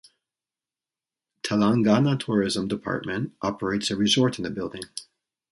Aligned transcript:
Telangana 1.43 2.19
Tourism 2.19 2.67
Department 2.67 3.33
operates 3.43 3.91
a 3.91 3.95
resort 3.95 4.39
in 4.39 4.43
the 4.43 4.49
building. 4.49 4.81